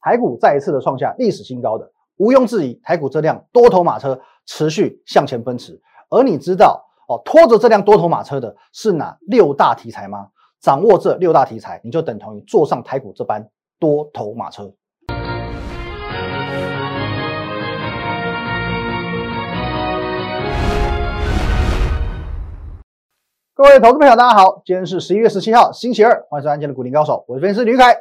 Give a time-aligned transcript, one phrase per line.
[0.00, 5.80] 台股再一次的创下历史新高的，毋庸置疑，台股这辆多头马车持续向前奔驰。
[6.08, 10.28] 而你知道哦，拖着这辆多头马车的是哪六大题材吗？
[10.60, 13.48] 掌握这六大题材，你就等同于坐上台股这班
[13.80, 14.72] 多头马车。
[23.52, 27.96] 各位投资朋友，大家好，今天是十一月十七号，星期二，欢迎收看今天的股林高手，我是分析师吕凯。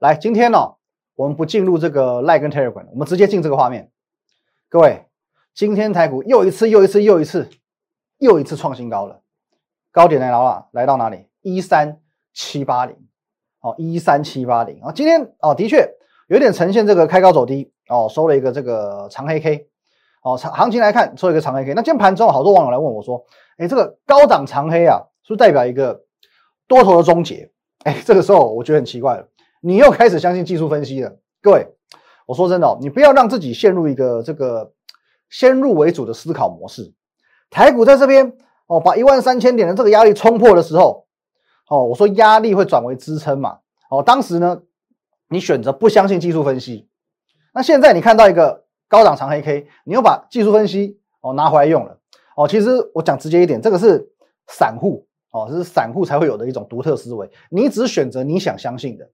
[0.00, 0.72] 来，今天呢，
[1.16, 3.90] 我们不进入这个 Like 跟 Telegram，我们直接进这个画面。
[4.68, 5.06] 各位，
[5.54, 7.48] 今天台股又一次又一次又一次
[8.18, 9.22] 又一次创新高了，
[9.90, 11.26] 高点来到了，来到哪里？
[11.40, 12.00] 一三
[12.32, 12.96] 七八零，
[13.60, 15.88] 哦，一三七八零啊，今天哦，的确
[16.28, 19.68] 有点呈现这个开高走低哦，收了一个这个长黑 K，
[20.22, 23.24] 哦，行情来看收一个长黑 K，那今天盘中好多网友来问我说。
[23.58, 26.04] 哎，这个高档长黑啊，是不是代表一个
[26.68, 27.50] 多头的终结？
[27.84, 29.26] 哎，这个时候我觉得很奇怪了，
[29.66, 31.16] 你又开始相信技术分析了。
[31.42, 31.66] 各位，
[32.24, 34.72] 我说真的哦，你不要让自己陷入一个这个
[35.28, 36.94] 先入为主的思考模式。
[37.50, 38.32] 台股在这边
[38.68, 41.08] 哦，把一万三千点的这个压力冲破的时候，
[41.68, 43.58] 哦，我说压力会转为支撑嘛。
[43.90, 44.62] 哦，当时呢，
[45.28, 46.88] 你选择不相信技术分析，
[47.52, 51.98] 那现在你看到一个高档长黑 K，你又把技术分析哦拿回来用了。
[52.36, 54.12] 哦，其实我讲直接一点，这个是
[54.46, 57.28] 散户哦，这是散户才会有的一种独特思维。
[57.50, 59.10] 你只选择你想相信的，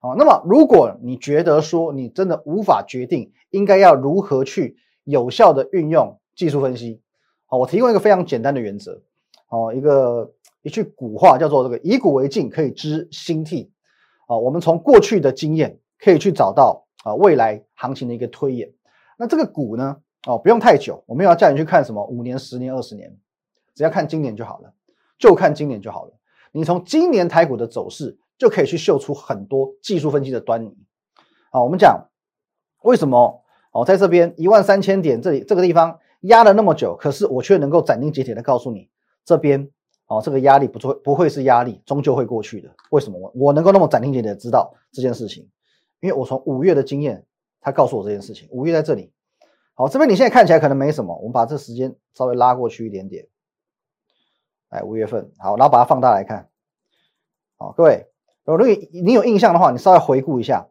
[0.00, 7.00] 好，那么如果你觉得说你真的无法决定应该要如何去有效的运用技术分析，
[7.46, 9.02] 好，我提供一个非常简单的原则，
[9.48, 10.32] 哦，一个
[10.62, 13.72] 一句古话叫做这个以古为镜，可以知兴替，
[14.28, 18.72] 哦，我们从过去的经验可以去找到啊未来行情的一个推演。
[19.16, 19.96] 那这个股呢？
[20.26, 23.16] 哦，不用太久，我们要叫你去看什么五年、十年、二十年，
[23.74, 24.74] 只要看今年就好了，
[25.16, 26.12] 就看今年就好了。
[26.52, 30.76] 你从今年台股的走势就可以去嗅出很多技术分析的端倪。
[31.50, 32.08] 好，我们讲
[32.82, 38.88] 为什么哦，在这边一万三千点这里这个地方压了那么久，可是我却能够斩钉截铁的告诉你，
[39.24, 39.70] 这边
[40.06, 42.70] 哦这个压力不会不会是压力，终究会过去的。
[42.90, 45.48] 为什么我我能够那么斩钉截铁的知道这件事情？
[46.00, 47.26] 因为我从五月的经验，
[47.60, 49.12] 他告诉我这件事情，五月在这里。
[49.74, 53.28] 好，这边你现在看起来可能没什么，我们把这时间稍微拉过去一点点，
[54.70, 56.50] 哎，五月份，好，然后把它放大来看，
[57.58, 58.07] 好，各位，
[58.56, 60.66] 如果你有印象的话，你稍微回顾一下，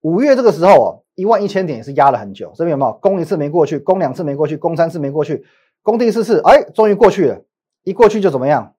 [0.00, 2.92] 五月这个时候哦，一万一千点也是压了很久，这边有没有？
[2.94, 5.44] 攻一次没过去，攻两次没过去，攻三次没过去，
[5.82, 7.44] 攻第四次，哎，终于过去了，
[7.84, 8.74] 一过去就怎么样？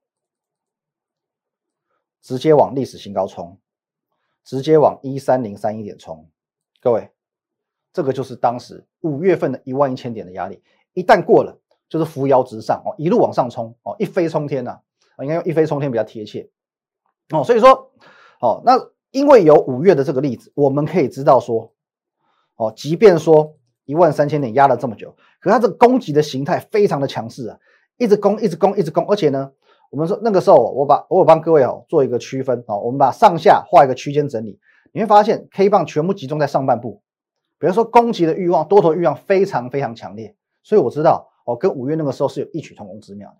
[2.21, 3.59] 直接往历史新高冲，
[4.45, 6.29] 直接往一三零三一点冲，
[6.81, 7.09] 各位。
[7.91, 11.55] 这个就是当时五月份的一万一千点的压力，一旦过了，
[11.87, 14.79] 就是扶摇直上哦，一路往上冲哦，一飞冲天呐，
[15.15, 16.49] 啊，应该用一飞冲天比较贴切。
[17.29, 17.43] 哦。
[17.43, 17.91] 所以说，
[18.43, 18.73] 哦，那
[19.11, 21.71] 因为有五月的这个例子，我们可以知道说，
[22.57, 23.55] 哦，即便说
[23.85, 27.57] 一万三千点压了这么久，可它这个攻击的形态非常的强势啊，
[27.95, 29.49] 一直攻，一直攻，一直攻，而且呢，
[29.91, 34.59] 我们说那个时候，我把我有帮各位哦做一个区分哦，我们把上下画一个区间整理，
[34.91, 37.01] 你会发现 K 棒全部集中在上半部。
[37.57, 43.37] 比如说攻击的欲望，多头欲望非常非常强烈，所以我知道哦，跟五月那个时候是有异曲同工之妙的。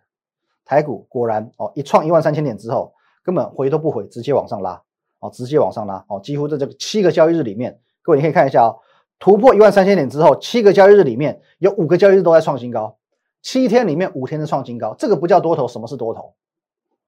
[0.64, 4.82] 台股果然哦，一创一万三千点之后，根本回都不回，直接往上拉
[5.24, 8.80] 哦，直接往上拉哦，几乎在这个七个交易日里面，各位你可以看一下哦，
[9.20, 12.98] 突破一万三千点之后，七个交易日里面有五个交易日都在创新高，
[13.42, 16.34] 七天里面五天的创新高，这个不叫多头，什么是多头？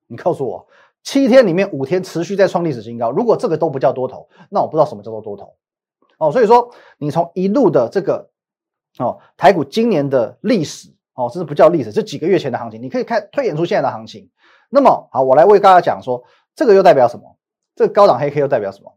[0.08, 0.66] 你告诉我，
[1.03, 5.53] 七天里面五天持续在创历史新高，如果这个都不叫多头，那我不知道什么叫做多头。
[6.18, 8.30] 哦，所以说你从一路的这个
[8.97, 14.30] 哦，台股今年的历史哦，这是不叫历史，这几个月前的行情，你可以看推演出现在的行情。
[14.70, 16.24] 那么好，我来为大家讲说，
[16.56, 17.34] 这个又代表什么？
[17.75, 18.94] 这个高档黑 K 又代表什么？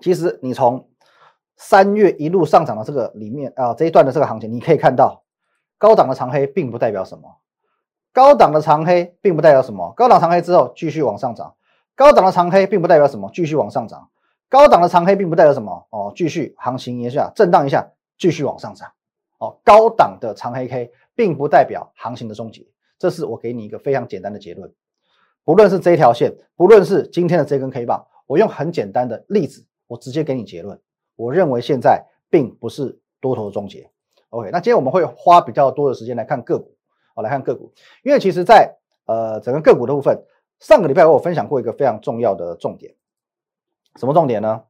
[0.00, 0.88] 其实你从
[1.56, 5.22] 三月一路上涨的这个里面啊，这一段的这个行情，你可以看到
[5.78, 7.36] 高档的长黑并不代表什么，
[8.12, 11.54] 高档的长黑并不代表什么，高档长黑之后继续往上涨，
[11.94, 14.08] 高档的长黑并不代表什么，继续往上涨。
[14.48, 18.92] 高档的长黑并不代表什么哦，继续行情一下震荡一下，继续往上涨
[19.38, 19.58] 哦。
[19.64, 22.66] 高档的长黑 K 并不代表行情的终结，
[22.98, 24.72] 这是我给你一个非常简单的结论。
[25.44, 30.80] 不论是这条线，不论是今天的这根 K 棒，我用很简单的例子，我直接给你结论。
[31.16, 33.90] 我认为现在并不是多头的终结。
[34.30, 36.74] OK，那今天我们会花比较多的时间来看个股，
[37.14, 37.72] 哦，来看个股，
[38.02, 40.24] 因为其实在呃整个个股的部分，
[40.60, 42.94] 上个礼拜我有分享过一个非常重要的重点。
[43.96, 44.62] 什么重点呢？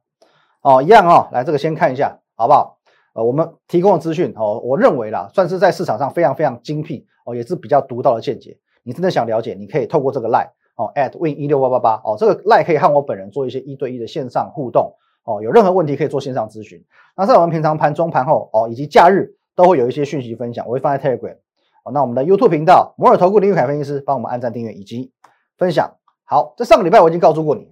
[0.61, 2.79] 哦，一样哦，来这个先看一下，好不好？
[3.13, 8.57] 呃，我们提供的资讯哦，我认为啦，算是在市场上非常非常精辟哦，也是比较独到的见解。
[8.81, 14.93] 你真的想了解，你可以透过这个 Lie 哦，at win 一六八八八哦，这个 line 可以和我本人做一些一对一的线上互动
[15.23, 16.83] 哦，有任何问题可以做线上咨询。
[17.15, 21.37] 那在我们平常盘中、盘后哦，以及假日都会有一些讯息分享，我会放在 Telegram。
[21.83, 25.11] 哦，那我们的 YouTube 频道摩尔投顾林玉凯分析师帮我们按赞订阅以及
[25.57, 25.95] 分享。
[26.23, 27.67] 好，这上个礼拜我已经告诉过你，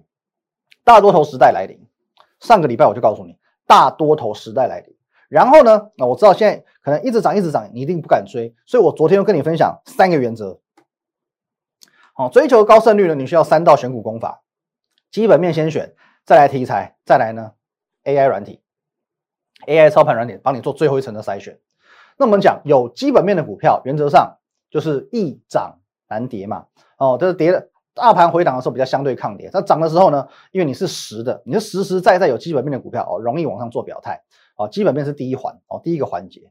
[0.84, 1.78] 大多头时代来临。
[2.38, 4.94] 上个礼拜我就告诉你，大多头时代来临。
[5.28, 10.58] 然后呢，那我知道现在可能一直涨一直涨，你一定不敢追，所以我昨天又跟你分享三个原则。
[12.30, 14.42] 追求高胜率呢，你需要三道选股功法：
[15.10, 17.52] 基本面先选，再来题材，再来呢
[18.04, 18.60] AI 软体
[19.66, 21.58] ，AI 操盘软体帮你做最后一层的筛选。
[22.18, 24.38] 那我们讲有基本面的股票，原则上
[24.70, 25.78] 就是易涨
[26.08, 26.66] 难跌嘛。
[26.98, 34.22] 哦，这是跌的大盘回档的时候比较相对抗跌，它涨的时候呢，因为你是实的，你是实实在在有基本面的股票哦，容易往上做表态。
[34.56, 36.50] 哦，基本面是第一环哦，第一个环节。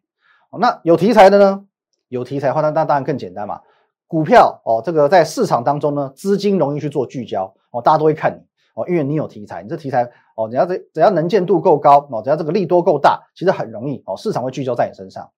[0.49, 1.65] 哦，那有题材的呢？
[2.07, 3.61] 有题材的话，那那当然更简单嘛。
[4.11, 8.41] 股票哦，这个在市场当中呢，资金容易去做聚焦哦，大家都会看你
[8.73, 10.03] 哦，因为你有题材，你这题材
[10.35, 15.31] 哦，只要这只要能见度够高哦，只要这个利多够大，其实很容易哦，市场会聚焦在你身上。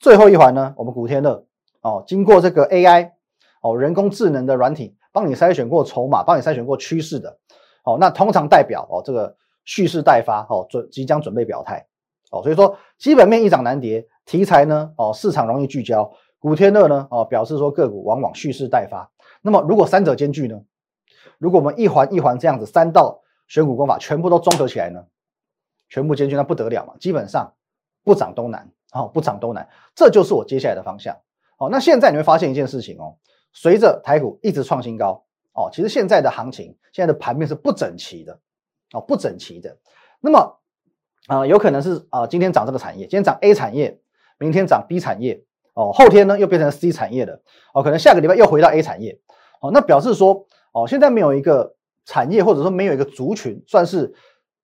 [0.00, 1.44] 最后一环呢，我们古天乐
[1.82, 3.12] 哦，经过这个 AI
[3.62, 7.38] 哦，人工智能的软体帮你筛选过筹码，帮你筛选过趋势的
[7.84, 11.86] 哦，那通常代表哦，这个蓄势待发哦，准即将准备表态。
[12.32, 19.10] 哦，所以说基本面一涨难跌，题材呢，哦，市场容易聚焦，古天乐呢，哦，表示说个股往往蓄势待发。
[19.42, 20.62] 那么如果三者兼具呢？
[21.38, 25.04] 如果我们一环一环这样子三道选股功法全部都综合起来呢，
[25.88, 27.54] 全部兼具那不得了嘛，基本上
[28.04, 31.16] 不涨都难，哦，不涨都难，这就是我接下来的方向。
[31.58, 33.16] 哦，那现在你会发现一件事情哦，
[33.52, 38.40] 随着台股一直创新高，哦，其实现在的行情，现在的盘面是不整齐的，
[38.92, 39.76] 哦，不整齐的。
[40.20, 40.58] 那么
[41.26, 44.00] 啊，有可能是啊，今天涨这个产业，今天涨 A 产业，
[44.38, 45.44] 明天涨 B 产业，
[45.74, 47.40] 哦，后天呢又变成 C 产业了，
[47.72, 49.18] 哦，可能下个礼拜又回到 A 产业，
[49.60, 51.74] 哦，那表示说，哦，现在没有一个
[52.04, 54.12] 产业或者说没有一个族群算是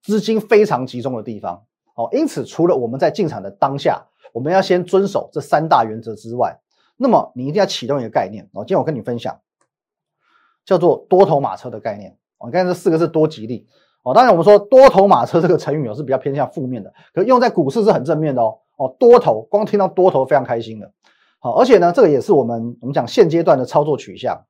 [0.03, 1.65] 资金非常集中的地方，
[1.95, 6.59] 哦，因此除了我们在进场的当下，我们要先遵守这三大原则之外，
[6.97, 9.41] 那么你一定要启动一个概念，哦，今天我跟你分享，
[10.65, 13.67] 叫做多头马车的概念，哦，你看这四个字多吉利。
[14.03, 18.57] 哦，当然我们说多头马车这个成语哦是比较偏向负面的，可用在股市是很正面的哦。
[18.77, 20.93] 哦，多头光听到多头非常开心的。
[21.39, 24.45] 好，而且呢，这个也是我们我们讲现阶段的操作取向。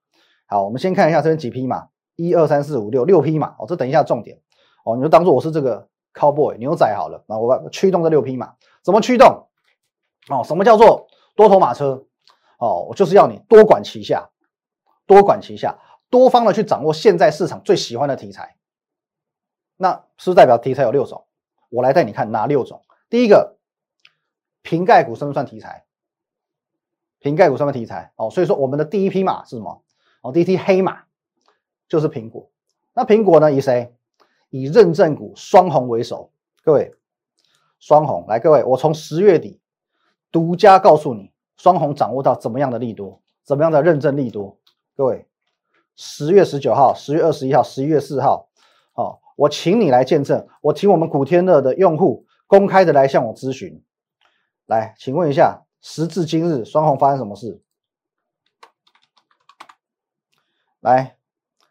[0.47, 3.49] 好，我们先看一下这边几匹马，一二三四五六六匹马。
[3.59, 4.41] 哦，这等一下重点。
[4.85, 7.25] 哦，你就当做我是这个 cowboy 牛仔好了。
[7.27, 9.49] 那我驱动这六匹马，怎么驱动？
[10.29, 12.05] 哦，什么叫做多头马车？
[12.59, 14.31] 哦，我就是要你多管齐下，
[15.07, 18.57] 多管齐下，多方的去掌握现在市场最喜欢的题材。
[19.77, 21.27] 那是不是代表题材有六种，
[21.69, 22.81] 我来带你看哪六种。
[23.11, 23.56] 第一个，
[24.67, 25.85] 瓶盖股算不算题材？
[27.21, 28.13] 瓶盖股算不算题材？
[28.17, 29.85] 哦，所以说我们的第一匹马是什么？
[30.23, 31.05] 哦，第一匹黑马
[31.89, 32.51] 就是苹果。
[32.93, 33.53] 那苹果呢？
[33.53, 33.95] 以谁？
[34.51, 36.33] 以认证股双红为首。
[36.65, 36.93] 各位，
[37.79, 39.61] 双红来，各位，我从十月底
[40.33, 44.59] 独家告诉你，双红掌握到怎么样的利多，怎么样的认证利多。
[44.97, 45.29] 各位，
[45.95, 48.49] 十月十九号、十月二十一号、十一月四号，
[48.95, 49.21] 哦。
[49.37, 53.81] 我请你来见证，我请我们古天乐的用户公开的来向我咨询。
[54.67, 57.63] 来，请问一下，时至今日，双红发生什么事？
[60.81, 61.17] 来，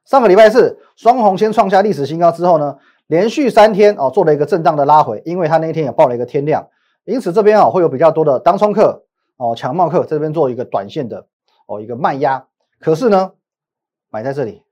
[0.05, 6.69] 上个礼拜四，双红先创下历史新高之后呢，连续三天哦做了一个震荡的拉回，因为它那一天也报了一个天量，
[7.03, 9.05] 因此这边啊会有比较多的当冲客
[9.35, 11.27] 哦强帽客在这边做一个短线的
[11.67, 12.47] 哦一个卖压。
[12.79, 13.33] 可是呢，
[14.09, 14.63] 买在这里，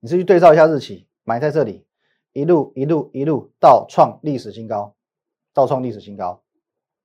[0.00, 1.86] 你是去对照一下日期，买在这里。
[2.32, 4.94] 一路一路一路到创历史新高，
[5.52, 6.42] 到创历史新高，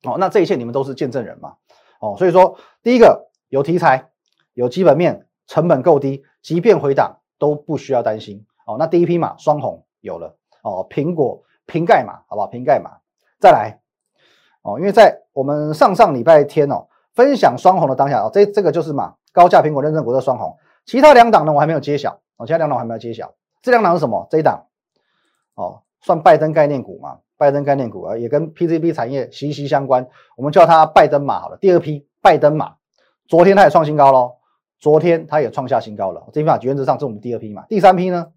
[0.04, 1.56] 哦，那这一切你们都是见证人嘛，
[2.00, 4.10] 哦，所以说第一个有题材，
[4.54, 12.48] 有基本面，成本够低，即便回档都不需要担心，哦，那第一批码双红有了，哦，苹果瓶盖码，好不好？
[12.48, 12.92] 瓶盖码
[13.40, 13.80] 再来，
[14.62, 24.28] 哦，因为在我们上上礼拜天哦，分享双红的当下哦，这这个就是嘛，高价苹果认证股的双红，其他两档呢我还没有揭晓，哦，其他两档还没有揭晓，这两档是什么？
[24.30, 24.66] 这一档。
[25.56, 27.20] 哦，算拜登概念股嘛？
[27.40, 30.06] 拜登概念股啊，也跟 PCB 产业息息相关。
[30.36, 31.58] 我们叫它拜登马好了。
[31.58, 32.76] 第二批拜登马，
[33.30, 34.34] 昨天它也创新高喽。
[34.78, 36.28] 昨天它也创下新高了。
[36.34, 37.66] 这批马原则上是我们第二批嘛。
[37.70, 38.28] 第三批呢，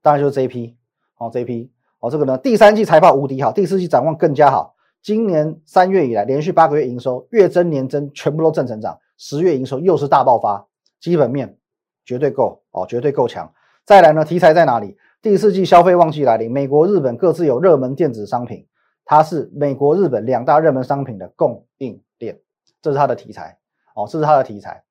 [0.00, 0.76] 当然就是这一批。
[1.18, 4.76] 哦，这一批哦，这个呢，第三季财报无敌好，第四季展望更加好。
[5.02, 10.66] 今年三月以来连续八个月营收月增年增全部都正成长，十月营收又是大爆发，
[11.00, 11.56] 基本面
[12.04, 13.52] 绝对够哦，绝对够强。
[13.84, 14.96] 再来呢，题材在哪里？
[15.22, 18.66] 第四季消费旺季来临，美国、日本各自有热门电子商品，
[19.04, 22.38] 它是美国、日本两大热门商品的供应链，
[22.80, 23.58] 这是它的题材
[23.94, 24.84] 哦，这是它的题材。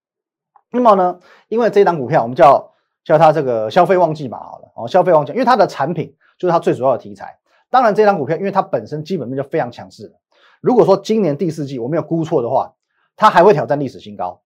[0.71, 7.37] 那么呢，因为这档股票我们叫叫它这个消费旺季嘛，好了哦，消费旺季，因为它的产品就是它最主要的题材。
[7.69, 10.13] 当然，这张股票因为它本身基本面就非常强势。
[10.59, 12.73] 如果说今年第四季我没有估错的话，
[13.15, 14.41] 它还会挑战历史新高，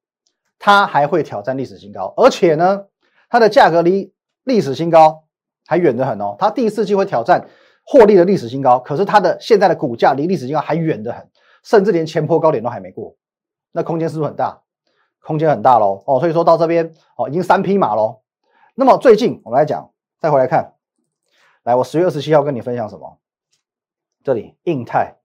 [0.60, 2.86] 它还会挑战历史新高，而且呢，
[3.30, 5.24] 它的价格离历史新高
[5.70, 6.36] 还远得很哦。
[6.40, 7.48] 它第四季会挑战
[7.86, 11.30] 获利的历史新高，可是它的现在的股价离历史新高还远得很，
[11.64, 13.16] 甚至连前坡高点都还没过，
[13.72, 14.60] 那空间是不是很大？
[15.20, 18.22] 空间很大喽哦，所以说到这边哦，已经三匹马喽。
[18.74, 20.74] 那么最近我们来讲，再回来看，
[21.62, 23.20] 来，我十月二十七号跟你分享什么？
[24.24, 25.18] 这里印泰，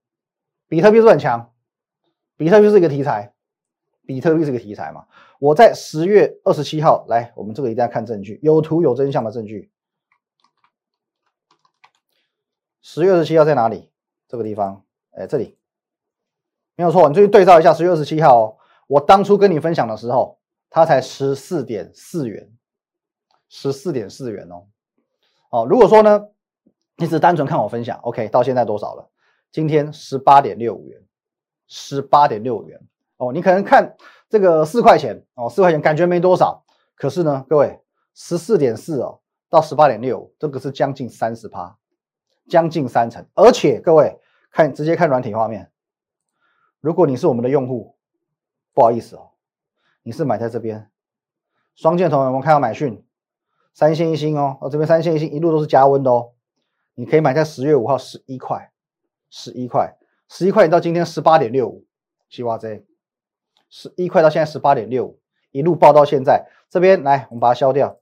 [0.67, 1.49] 比特币是很强，
[2.37, 3.33] 比特币是一个题材，
[4.05, 5.05] 比特币是一个题材嘛。
[5.39, 9.71] 我在十月二十七号来，我们这个一定要看证据，有图有真相的证据。
[12.87, 13.89] 十月二十七号在哪里？
[14.27, 15.57] 这个地方，哎，这里
[16.75, 18.57] 没有错，你注意对照一下十月二十七号哦。
[18.85, 20.37] 我当初跟你分享的时候，
[20.69, 22.47] 它才十四点四元，
[23.49, 24.67] 十四点四元哦。
[25.49, 26.27] 哦，如果说呢，
[26.97, 29.09] 你只单纯看我分享，OK，到现在多少了？
[29.51, 31.03] 今天十八点六五元，
[31.67, 32.79] 十八点六五元
[33.17, 33.33] 哦。
[33.33, 33.97] 你可能看
[34.29, 36.63] 这个四块钱哦，四块钱感觉没多少，
[36.93, 37.79] 可是呢，各位
[38.13, 41.75] 十四点四哦，到十八点六，这个是将近三十趴，
[42.47, 43.25] 将近三成。
[43.33, 44.19] 而且各位
[44.51, 45.71] 看，直接看软体画面，
[46.79, 47.93] 如果你是我们的用户。
[48.73, 49.29] 不好意思哦，
[50.03, 50.91] 你是买在这边，
[51.75, 53.01] 双箭头我们看到买讯
[53.73, 56.33] 三线一星哦，哦这边三线一星一路都是加温的哦，
[56.93, 58.73] 你可以买在十月五号十一块，
[59.29, 59.95] 十一块，
[60.27, 61.85] 十一块你到今天十八点六五，
[62.27, 62.85] 西瓜 Z，
[63.69, 65.21] 十一块到现在十八点六五，
[65.51, 67.97] 一路爆到现在，这边来我们把它消掉，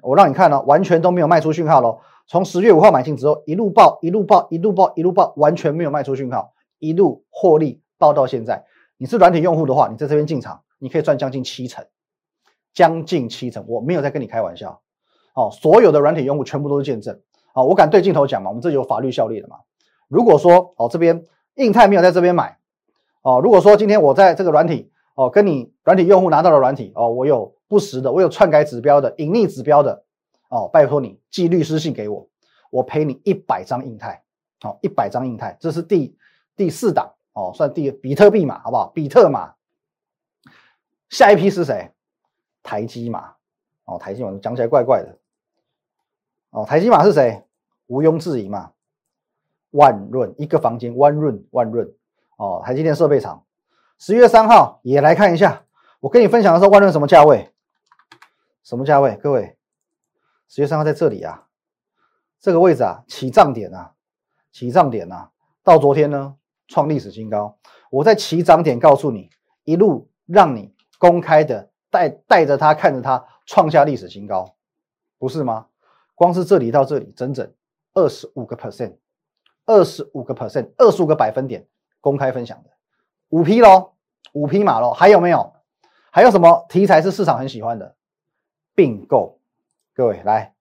[0.00, 8.64] 我让你看了，完全都没有卖出讯号喽，从十月五号买进之后一路爆一路爆一路爆一路爆，完全没有卖出讯号，一路获利爆到现在。
[8.96, 11.84] 你是软体用户的话，你在这边进场，你可以赚将近七成，
[12.72, 14.80] 将近七成，我没有在跟你开玩笑。
[15.34, 17.20] 哦，所有的软体用户全部都是见证。
[17.54, 19.56] 哦，我敢对镜头讲嘛，我们这有法律效力的嘛。
[20.08, 21.26] 如果说哦这边
[21.56, 22.58] 印泰没有在这边买，
[23.22, 30.03] 哦，如果说今天我在这个软体哦跟你软体用户拿到了软体哦，我有不实的，我有篡改指标的隐匿指标的，
[30.54, 32.28] 哦，拜托你寄律师信给我，
[32.70, 34.22] 我赔你一百张印泰，
[34.60, 36.16] 好，一百张印泰，这是第
[36.54, 37.12] 第四档。
[37.32, 38.92] 哦，算第比特币嘛，好不好？
[38.94, 39.54] 比特嘛，
[41.08, 41.90] 下一批是谁？
[42.62, 43.34] 台积嘛，
[43.86, 45.18] 哦，台积嘛，讲起来怪怪的。
[46.50, 47.42] 哦，台积嘛是谁？
[47.88, 48.70] 毋庸置疑嘛，
[49.72, 51.92] 万润一个房间，万润万润。
[52.36, 53.44] 哦，台积电设备厂，
[53.98, 55.64] 十月三号也来看一下。
[55.98, 57.52] 我跟你分享的时候，万润什么价位？
[58.62, 59.16] 什么价位？
[59.16, 59.58] 各位，
[60.48, 61.46] 十月三号在这里啊，
[62.40, 63.94] 这个位置啊，起涨点啊，
[64.52, 65.30] 起涨点啊，
[65.62, 66.36] 到昨天呢？
[66.66, 67.58] 创历史新高，
[67.90, 69.28] 我在起涨点告诉你，
[69.64, 74.56] 一路让你公开的带带着它看着它创下历史新高，
[75.18, 75.66] 不是吗？
[76.14, 77.52] 光是这里到这里，整整
[77.92, 78.96] 二十五个 percent，
[79.66, 81.68] 二十五个 percent，二十五个百分点
[82.00, 82.70] 公开分享的
[83.28, 83.92] 五匹喽，
[84.32, 85.52] 五匹马喽，还有没有？
[86.10, 87.94] 还有什么题材是市场很喜欢的？
[88.74, 89.38] 并购，
[89.94, 90.54] 各位来，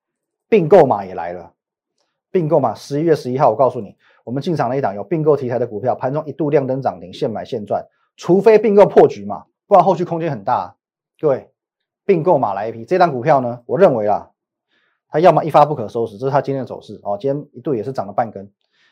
[0.47, 1.53] 并购码也来了，
[2.29, 3.95] 并购码十一月十一号，我告诉你。
[4.23, 7.83] 我们进场了一档有并购题材的股票，盘中一度亮灯涨停，现买现赚。
[8.15, 10.75] 除非并购破局嘛，不然后续空间很大。
[11.19, 11.49] 各位，
[12.05, 14.29] 并购马来一批，这档股票呢，我认为啦，
[15.09, 17.17] 它要么一发不可收拾，这是它今天的走势哦。
[17.19, 18.51] 今天一度也是涨了半根，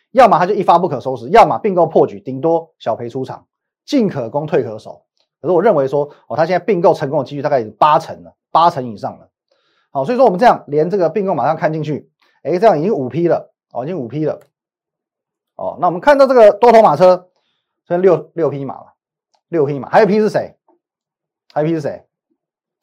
[0.09, 3.45] 要么它就一发不可收拾，要么并购破局，顶多小赔出场，
[3.85, 5.03] 进可攻退可守。
[5.39, 9.29] 可是我认为说，哦，它现在并购成功的几率大概有八成了，八成以上了。
[9.91, 12.09] 好，所以说我们这样连这个并购马上看进去，
[12.43, 14.39] 哎，这样已经五批了，哦，已经五批了。
[15.55, 17.27] 哦，那我们看到这个多头马车，
[17.85, 18.93] 这六六匹马了，
[19.49, 20.55] 六匹马，还有一匹是谁？
[21.53, 22.05] 还有一匹是谁？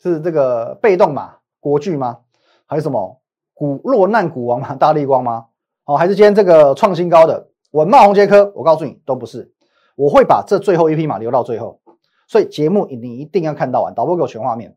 [0.02, 2.18] 是这个被动马国巨吗？
[2.66, 3.20] 还是什么
[3.54, 4.74] 股落难股王吗？
[4.74, 5.46] 大力光吗？
[5.86, 8.52] 哦，还是今天这个创新高的文茂红杰科？
[8.54, 9.50] 我告诉你，都不是。
[9.96, 11.80] 我会把这最后一匹马留到最后，
[12.28, 14.76] 所以节目你一定要看到完，导播给我全画面。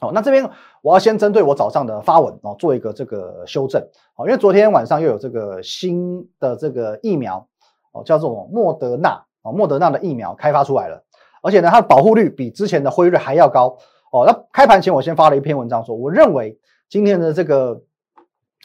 [0.00, 0.50] 好，那这边
[0.82, 3.80] 我要先针对我早上的发文哦，做一个这个修正
[4.16, 7.46] 哦，因为昨天晚上又有这个新的这个疫苗
[7.92, 11.02] 哦，叫做莫德纳哦，莫德纳的疫苗开发出来了，
[11.42, 13.78] 而且呢，它的保护率比之前的辉瑞还要高
[14.10, 14.24] 哦。
[14.26, 16.58] 那开盘前我先发了一篇文章说，我认为
[16.88, 17.80] 今天的这个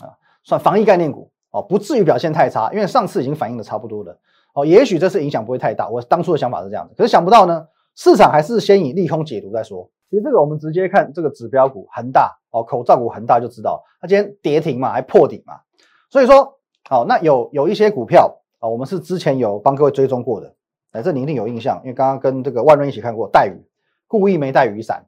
[0.02, 4.18] 啊，算防疫概念股哦，不至于表现太差，因为上次已经反映的差不多了
[4.56, 5.88] 哦，也许这次影响不会太大。
[5.88, 9.88] 我当初的想法是这样子，可是想不到呢，市场还是先以利空解读再说。
[10.10, 15.62] 其实这个我们直接看这个指标股恒大哦，口罩股恒大就知道，它今天跌停嘛，还破顶嘛，
[16.10, 20.56] 所以说好，那有有一些股票啊，我们是之前有帮各位追踪过的，
[20.92, 23.64] 哎，这你一定有印象，因为刚刚跟这个万润一起看过，带雨
[24.08, 25.06] 故意没带雨伞，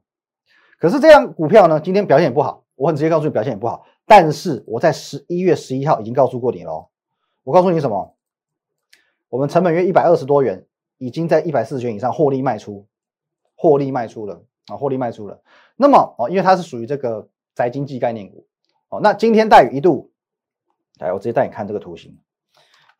[0.78, 6.86] 可是这样股票呢，今天表现也不好，我很直接告诉你表现也不好，但是我在十一月十一号已经告诉过你喽，
[7.42, 8.14] 我告诉你什么？
[9.28, 10.64] 我们成本约一百二十多元，
[10.98, 12.86] 已经在一百四十元以上获利卖出，
[13.56, 14.42] 获利卖出了。
[14.66, 15.40] 啊，获利卖出了。
[15.76, 18.46] 那么哦，因为它是属于这个宅经济概念股
[18.88, 20.12] 哦，那今天待遇一度，
[20.98, 22.18] 来，我直接带你看这个图形，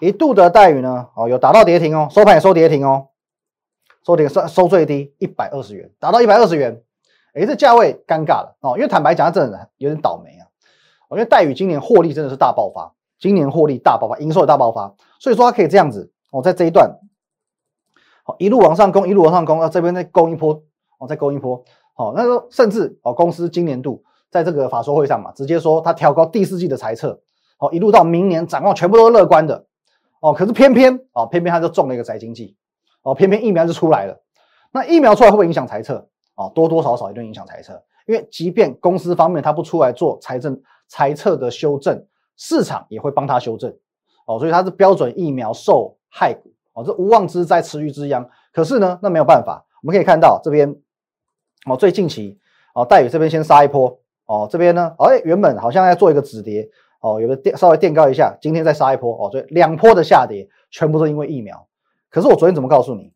[0.00, 3.08] 一度的待遇呢，哦，有达到跌停哦，收盘也收跌停哦，
[4.04, 6.82] 收跌收收最低一百二十元，达到一百二十元，
[7.34, 10.46] 哎，这价位尴尬了哦，因为坦白讲，这真的有点倒霉啊，
[11.10, 16.10] 因为待遇今年获利真的是大爆发，今年获利大爆发，营收也大爆发，所以说它可以这样子。
[16.32, 16.98] 哦，在这一段，
[18.22, 20.64] 好一路往上攻，一路往上攻，啊这边再攻一波，
[21.02, 21.60] 哦，再攻一波，
[21.94, 27.20] 好，那个甚至哦，公司今年度在这个法说会上嘛，直接说它调高第四季的财测，
[27.58, 29.66] 哦，一路到明年展望全部都是乐观的，
[30.20, 32.56] 哦，可是偏偏哦，偏偏它就中了一个宅经济，
[33.02, 34.20] 哦，偏偏疫苗就出来了，
[34.70, 36.06] 那疫苗出来会不会影响财测？
[36.36, 42.06] 哦，多多少少一定影响财测，因为即便公司方面它不出来做财政财测的修正，
[42.36, 43.74] 市场也会帮它修正，
[44.26, 45.96] 哦，所以它是标准疫苗受。
[46.14, 48.28] 害股哦，这无妄之灾，池鱼之殃。
[48.52, 49.64] 可是呢，那没有办法。
[49.82, 50.76] 我们可以看到这边
[51.66, 52.38] 哦，最近期
[52.74, 56.68] 哦，戴宇这边先杀一波哦，这边呢，哎，原本好像要做一个止跌
[57.00, 61.68] 哦，有个垫稍微垫高一下，今天再杀一波哦，所以两波的下跌全部都因为疫苗。
[62.10, 63.12] 可是我昨天怎么告诉你？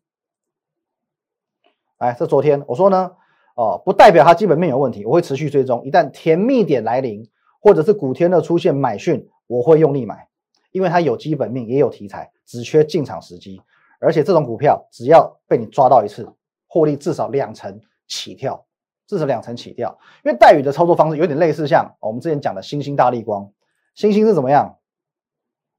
[1.97, 3.11] 哎，这昨天我说呢，
[3.55, 5.83] 哦，不代表它基本面有问题，我会持续追踪。
[5.83, 7.27] 一旦甜蜜点来临，
[7.59, 10.27] 或者是古天乐出现买讯，我会用力买，
[10.71, 12.31] 因为它有基本面，也有题材。
[12.45, 13.61] 只缺进场时机，
[13.99, 16.31] 而且这种股票只要被你抓到一次，
[16.65, 18.65] 获利至少两成起跳，
[19.05, 19.97] 至少两成起跳。
[20.23, 23.51] 因为戴宇的操作方式有点类似，像我们之前讲的星星大力光，
[23.93, 24.77] 星星是怎么样？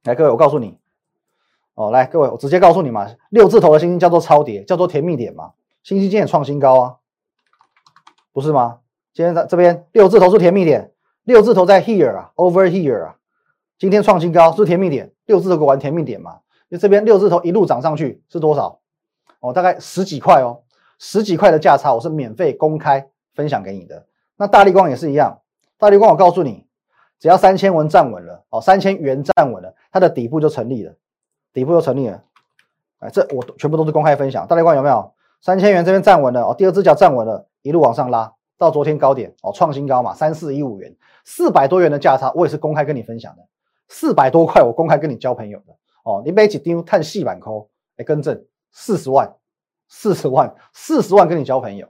[0.04, 0.78] 来，各位，我告诉你，
[1.74, 5.52] 哦，来，各位，我直接告诉你嘛，六字头的星星叫做超跌，叫做甜蜜点嘛。
[5.82, 6.96] 星星今天也创新高啊，
[8.32, 8.80] 不是吗？
[9.12, 10.92] 今天在这边六字头是甜蜜点，
[11.24, 13.16] 六字头在 here 啊，over here 啊，
[13.78, 16.40] 今天创新高是甜蜜点，六字头玩甜蜜点嘛。
[16.70, 18.80] 就这边六字头一路涨上去是多少？
[19.40, 20.62] 哦，大概十几块哦，
[20.98, 24.06] 十几块的价差，我是免费公开分享给你的。
[24.36, 25.40] 那大力光也是一样，
[25.78, 26.66] 大力光我告诉你，
[27.18, 30.94] 只要三千文站稳了，哦，三千元站稳了，它的底部就成立了，
[31.52, 32.22] 底部就成立了。
[32.98, 34.46] 哎，这我全部都是公开分享。
[34.46, 35.12] 大力光有没有？
[35.40, 43.46] 三千元这边站稳了，哦，第二只脚站稳了，一路往上拉到昨天高点，哦，创新高嘛，三四一五元，四百多元的价差，我也是公开跟你分享的，
[43.86, 45.76] 四百多块我公开跟你交朋友的。
[46.02, 49.32] 哦，你每几丢碳细板扣，来更正四十万，
[49.88, 51.88] 四十万，四十万跟你交朋友。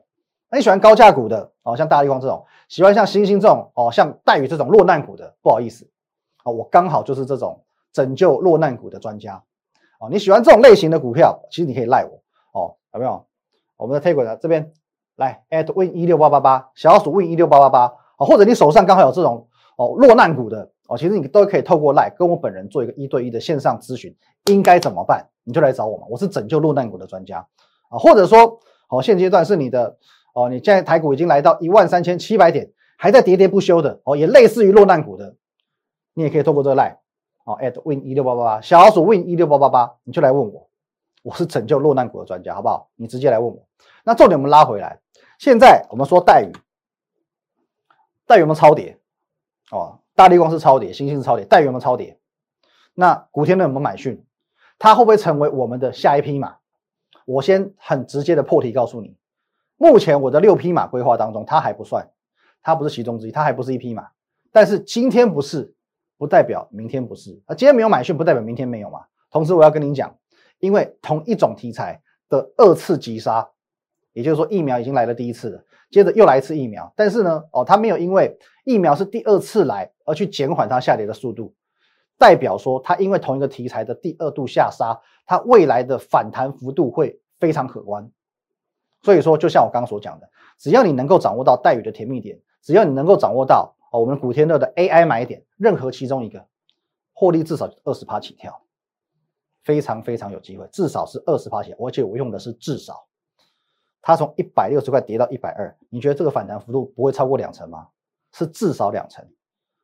[0.50, 5.86] 那你喜欢高价股的哦，像大力光这种，喜欢像星星这种哦，像戴宇这种落难股的，不好意思，
[6.44, 9.42] 哦，我刚好就是这种拯救落难股的专家。
[10.00, 12.22] 哦，你喜欢这种类型的股票，其实你可以赖我
[12.58, 13.26] 哦，有没有？
[13.76, 14.72] 我们的 t a k e 呢这边
[15.16, 20.70] 来 at win 一六八八八，小老鼠 win 一六八八八，哦，或者你手上刚好有这种哦落难股的。
[20.88, 25.28] 哦，其实你都可以透过赖跟我本人做一个一对一的线上咨询，应该怎么办？
[25.44, 27.46] 你就来找我嘛，我是拯救落难股的专家
[27.88, 27.98] 啊。
[27.98, 29.96] 或者说，哦，现阶段是你的
[30.34, 35.36] 哦，你现在台股已经来到一万三千七百点，还在喋喋不休的哦，也类似于落难股的，
[36.14, 36.96] 你也可以透过这个 line，
[37.44, 40.68] 哦，at win 一六八八八小老鼠 win 一六八八八，你就来问我，
[41.22, 42.88] 我是拯救落难股的专家，好不好？
[42.96, 43.66] 你直接来问我。
[44.04, 45.00] 那重点我们拉回来，
[45.38, 46.52] 现在我们说待遇，
[48.26, 48.98] 待遇有没有超跌？
[49.70, 50.00] 哦。
[50.14, 52.18] 大力光是超跌，星星是超跌，代有没有超跌？
[52.92, 54.26] 那古天乐有没有买讯？
[54.76, 56.56] 他会不会成为我们的下一匹马？
[57.28, 59.14] 我先很直接的破题告诉你，
[59.76, 62.08] 目前我的六匹马规划当中，它还不算，
[62.62, 64.08] 它不是其中之一，它还不是一匹马。
[64.50, 65.74] 但是今天不是，
[66.16, 67.38] 不代表明天不是。
[67.44, 69.00] 啊，今天没有买讯，不代表明天没有嘛。
[69.30, 70.16] 同时我要跟你讲，
[70.58, 73.46] 因为同一种题材的二次急杀，
[74.14, 75.62] 也就是说疫苗已经来了第一次了。
[75.90, 81.54] 接着又来一次疫苗，但是呢，哦，它没有因为疫苗是第二次来而去减缓它下跌的速度，
[82.18, 88.10] 代表说它因为同一个题材的第二度下杀，它未来的反弹幅度会非常可观。
[89.02, 90.28] 所以说，就像我刚刚所讲的，
[90.58, 96.44] 只要你能够掌握到待遇的甜蜜点，只要你能够掌握到哦，我们古天乐的 AI 买点，任何其中一个，
[97.12, 98.60] 获利至少二十趴起跳，
[99.62, 103.06] 非常非常有机会，至少是二十趴起，而且我用的是至少。
[104.02, 107.88] 它从一百六十块跌到一百二，你觉得这个反弹幅度不会超过两成吗？
[108.32, 109.26] 是至少两成，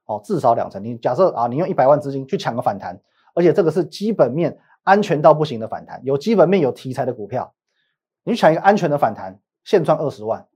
[0.06, 0.82] 哦，至少两成。
[0.84, 3.00] 你假设啊，你用一百万资金去抢个反弹，
[3.34, 7.54] 而且这个是基本面安全到不行的反弹，有基本面有题材的股票，
[8.22, 10.46] 你去抢一个安全的反弹，现赚二十万，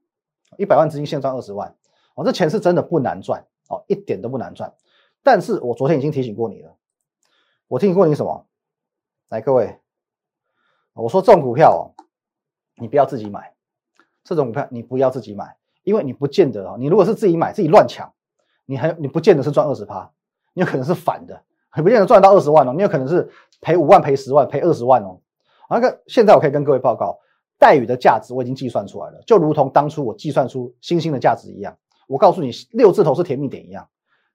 [0.57, 1.75] 一百万资金现赚二十万，
[2.15, 4.73] 哦，这钱是真的不难赚，哦，一点都不难赚。
[5.23, 6.75] 但是我昨天已经提醒过你了，
[7.69, 8.47] 我提醒过你什么？
[9.29, 9.79] 来，各位，
[10.95, 11.95] 我说这种股票哦。
[12.81, 13.55] 你不要自己买
[14.23, 16.77] 这种股票，你不要自己买，因为你不见得啊。
[16.79, 18.15] 你如果是自己买，自己乱抢，
[18.71, 20.11] 你还你不见得是赚二十趴，
[20.53, 23.27] 你有可能是反的，很不见得赚到二十万哦，你有可能是
[23.63, 25.19] 赔五万、赔十万、赔二十万哦。
[25.71, 27.19] 那个现在我可以跟各位报告，
[27.59, 31.75] 待遇的价值我已经计算出来了，就如同当初我计算出星星的价值一样。
[32.07, 33.89] 我告诉你，六字头是甜蜜点一样，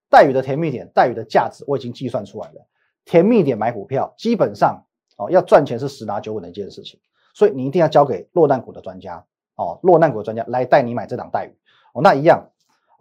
[0.10, 2.68] 待遇的甜蜜点，待遇的价值我已经计算出来了。
[3.06, 4.84] 甜蜜点买股票，基本上
[5.18, 7.00] 哦要赚钱是十拿九稳的一件事情，
[7.34, 11.58] 所以你一定要交给落难股的专家哦，落难股的专家来带你买这档待遇
[11.94, 12.48] 哦，那一样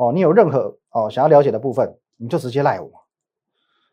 [0.03, 2.91] 哦，你有任何哦想要了解的部分，你就直接赖我，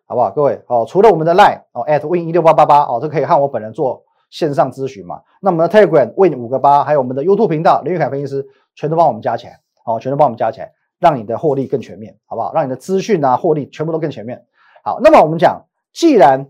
[0.07, 0.31] 好不好？
[0.31, 5.21] 各位哦，除了我们的赖哦，at win 一六八八八哦，这可以和我本人做线上咨询嘛。
[5.39, 9.59] 那我们的 Telegram win 五个八，还有我们的 YouTube 频道林玉凯分析师，全都帮我们加起来。
[9.85, 12.51] 哦，全都帮我们加起来，让你的获利更全面，好不好？
[12.53, 14.47] 让你的资讯啊，获利全部都更全面。
[14.83, 16.49] 好，那么我们讲，既然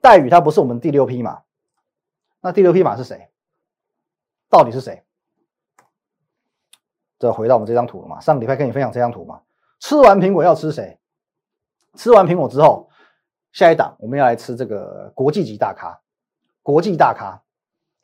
[0.00, 1.42] 戴宇它不是我们第六匹马，
[2.40, 3.28] 那第六匹马是谁？
[4.48, 5.02] 到底是谁？
[7.18, 8.20] 这回到我们这张图了嘛？
[8.20, 9.40] 上个礼拜跟你分享这张图嘛？
[9.80, 10.98] 吃完苹果要吃谁？
[11.94, 12.88] 吃完苹果之后，
[13.52, 16.00] 下一档我们要来吃这个国际级大咖，
[16.62, 17.42] 国际大咖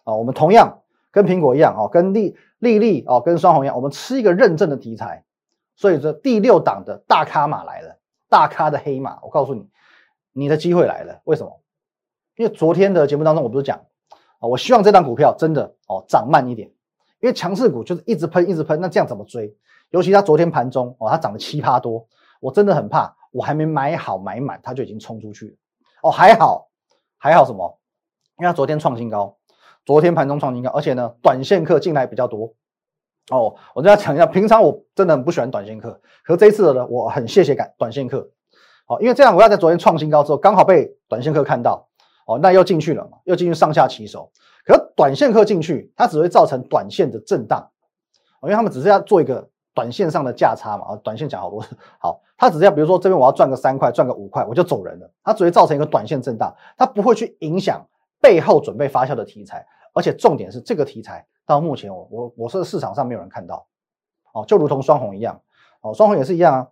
[0.05, 0.14] 啊！
[0.14, 2.37] 我们同样跟苹果一样哦，跟利。
[2.61, 5.25] 丽丽哦，跟双红一样，我们吃一个认证的题材，
[5.77, 7.96] 所以这第六档的大咖马来了，
[8.29, 9.66] 大咖的黑马，我告诉你，
[10.35, 11.23] 你的机会来了。
[11.25, 11.59] 为什么？
[12.37, 13.79] 因为昨天的节目当中，我不是讲
[14.40, 16.70] 啊，我希望这档股票真的哦涨慢一点，
[17.20, 19.54] 因为强势股就是一直喷一直喷，那这样怎么追？
[19.90, 22.06] 尤其它昨天盘中哦，它涨了七趴多，
[22.40, 25.54] 我真的很怕，我还没买好买满，它就已经冲出去了。
[26.02, 26.68] 哦，还好
[27.18, 27.78] 还好什么？
[28.38, 29.37] 因为它昨天创新高。
[29.87, 32.54] 昨天盘中创新高，而且呢，短线客进来比较多
[33.30, 33.56] 哦。
[33.74, 38.30] 我跟大家讲一下，平常我真的很不喜欢短线客，可是这一次呢，我很谢谢感短线客
[38.87, 41.88] 哦，因为这样我要在昨天创新高之后，刚好被短线客看到
[42.26, 44.30] 哦，那又进去了嘛，又进去上下起手。
[44.70, 47.70] 可短线客进去，它只会造成短线的震荡，
[48.42, 50.94] 因为他们只是要做一个短线上的价差嘛。
[50.94, 51.64] 啊，短线讲好多
[51.98, 55.11] 好，他只是要比如说这边我要赚个三块，赚个五块，我就走人了。
[55.22, 57.85] 它只会造成一个短线震荡，它不会去影响。
[58.22, 63.66] 背后准备发酵的题材，而且重点是这个题材到目前我我我说市场上没有人看到，
[64.35, 65.40] 哦，就如同双红一样，
[65.80, 66.68] 哦，双红也是一样啊。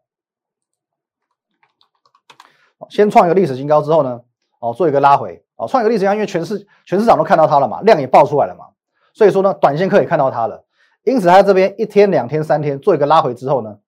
[2.90, 4.20] 先创一个历史新高之后呢，
[4.58, 8.64] 哦，做一个拉回，哦，创一个历史新高，因为全市全市场都看到它了嘛，量也爆出来了嘛，
[9.12, 10.64] 所以说呢，短线客也看到它了，
[11.04, 13.78] 因此它这边一天、两天、三天做一个拉回之后呢，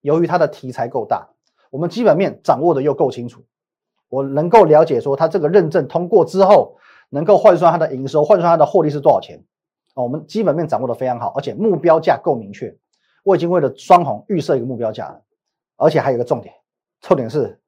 [0.00, 1.28] 由于它的题材够大，
[1.70, 3.44] 我们基本面掌握的又够清楚，
[4.08, 6.78] 我能够了解说它这个认证通过之后。
[7.10, 9.42] 能够换算它的营收，换算它的获利是多少钱？
[9.94, 12.76] 哦，我们基本面掌握的非常好，而且目标价够明确。
[13.24, 15.22] 我已经为了双红预设一个目标价了，
[15.78, 16.54] 而且还有一个重点，
[17.00, 17.58] 重点是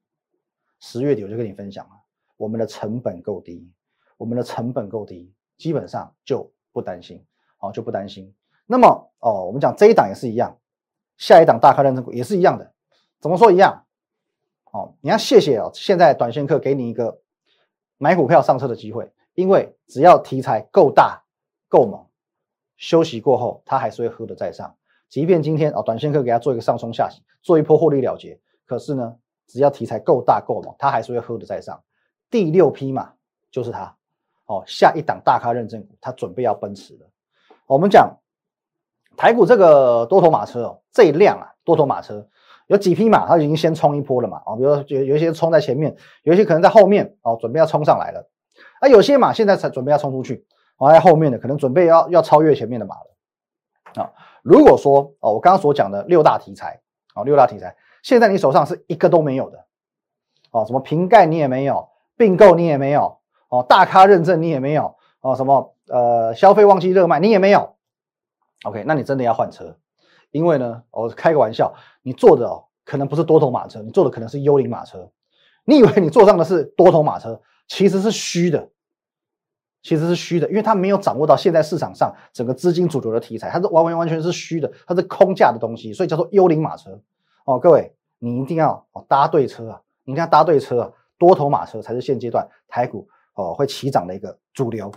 [0.79, 1.93] 十月底我就跟你分享了，
[2.41, 3.71] 我们的成本够低，
[4.17, 7.23] 我们的成本够低，基本上就不担心，
[7.59, 8.35] 哦，就不担心。
[8.65, 10.57] 那么哦，我们讲这一档也是一样，
[11.19, 12.73] 下一档大咖认证股也是一样的，
[13.21, 13.85] 怎么说一样？
[14.73, 17.21] 哦，你要谢谢哦，现在短线客给你一个
[17.99, 19.13] 买股票上车的机会。
[19.35, 21.23] 因为只要题材够大、
[21.69, 22.05] 够猛，
[22.77, 24.75] 休息过后它还是会喝的再上。
[25.09, 31.83] 即便今天哦，短线客给它做一个上冲下洗，做一波获利了结，可是呢，只要题材够大够猛，它还是会喝的再上。
[32.31, 33.13] 第六匹马
[33.51, 33.97] 就是它
[34.47, 37.07] 哦，下一档大咖认证股，它准备要奔驰了。
[37.67, 38.19] 我们讲
[39.17, 42.29] 台股这个多头马车哦，这一辆啊，多头马车
[42.67, 44.43] 有几匹马，它已经先冲一波了嘛？
[44.47, 48.29] 哦，比如说有有一些冲在前面，有一些可能在后面哦，准备要冲上来了。
[48.81, 50.47] 那有些马现在才准备要冲出去，
[50.79, 54.13] 哦，在后面的可能准备要要超越前面的马了啊。
[54.43, 56.81] 如果说哦，我刚刚所讲的六大题材，
[57.15, 59.65] 哦，六大题材，现在你手上是一个都没有的，
[60.51, 61.89] 哦，什么瓶盖你也没有，
[62.21, 63.17] 并购你也没有，
[63.49, 67.77] 哦，大咖认证你也没有，哦，什么呃消费旺季热卖你也没有
[68.65, 69.75] ，OK，那你真的要换车，
[70.31, 75.11] 因为呢，我开个玩笑，你坐的哦可能不是多头马车，你坐的可能是幽灵马车，
[75.65, 77.41] 你以为你坐上的是多头马车？
[77.67, 78.69] 其实是虚的，
[79.83, 87.01] 其实是虚的，因为它没有掌握到现在市场上整个资金主流的题材，它是完完完全是虚的，它是空价的东西，所以叫做幽灵马车
[87.47, 87.59] 哦。
[87.59, 94.91] 各位，你一定要哦搭对车啊，你一定要搭对车啊，多头马车才是现阶段台股哦会起涨的一个主流。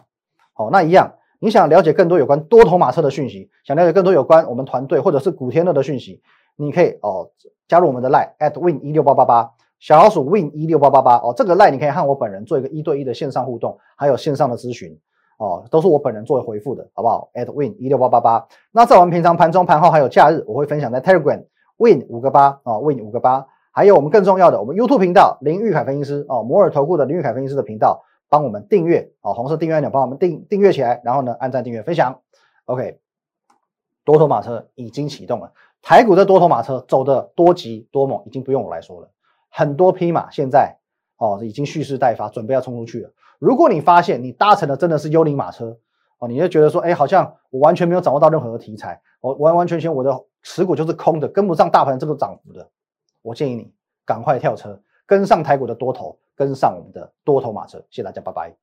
[0.55, 6.21] 哦，那一样，你想了解更多有关多头马车的讯息，想了解更多有关我们团队或者是古天乐的讯息，
[6.55, 7.29] 你可以哦
[7.67, 9.51] 加入我们的 line at win 一六八八八。
[9.79, 14.97] 小老鼠 win 一六八八八哦，这个赖你可以和我本人做一个一对一的线上互动，还有线上的咨询
[15.37, 18.47] 哦，都是我本人作为回复的，好不好？at win 一六八八八。
[18.71, 21.43] 那在我们平常盘中、盘后还有假日，我会分享在 Telegram
[21.75, 23.45] win 五个八啊，win 五个八。
[23.75, 32.19] 还有我们更重要的，我们 YouTube 频道林玉凯分析师哦，摩尔投顾的林玉凯分析师的频道，帮我们订阅哦，红色订阅按钮帮我们订订阅起来，然后呢按赞、订阅、分享。
[32.65, 32.99] OK，
[34.05, 39.09] 多头马车已经启动了，台股的多头马车走的多急多猛，已经不用我来说了。
[39.49, 40.77] 很多匹马现在
[41.17, 43.09] 哦，已经蓄势待发，准备要冲出去了。
[43.39, 45.75] 如果你发现你搭乘的真的是幽灵马车，
[46.19, 52.69] 哦，你就觉得说，哎，好像我完全没有掌握到任何的题材，我完完全全我的持股就是空的，跟不上大盘这个涨幅的，
[53.23, 53.71] 我建议你
[54.05, 57.79] 赶快跳车，跟上台股的多头，跟上我们的多头马车。
[57.89, 58.53] 谢谢大家，拜拜。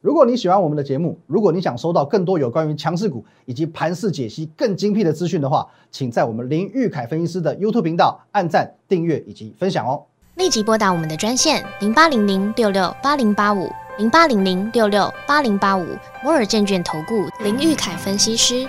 [0.00, 10.04] 如果你喜欢我们的节目，如果你想收到更多有关于强势股以及盘势解析更精辟的资讯的话，请在我们林玉凯分析师的 YouTube 频道按赞、订阅以及分享哦。
[10.36, 13.68] 立即拨打我们的专线零八零零六六八零八五
[13.98, 15.84] 零八零零六六八零八五
[16.22, 18.68] 摩尔证券投顾林玉凯分析师。